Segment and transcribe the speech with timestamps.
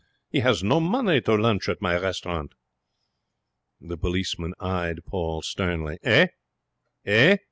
[0.31, 2.55] 'He has no money to lunch at my restaurant.'
[3.79, 5.99] The policeman eyed Paul sternly.
[6.01, 6.29] 'Eh?'
[7.05, 7.39] he said.